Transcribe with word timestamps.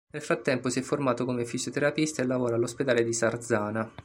Nel 0.13 0.23
frattempo 0.23 0.69
si 0.71 0.79
è 0.79 0.81
formato 0.81 1.25
come 1.25 1.45
fisioterapista 1.45 2.23
e 2.23 2.25
lavora 2.25 2.55
all'ospedale 2.55 3.03
di 3.03 3.13
Sarzana. 3.13 3.87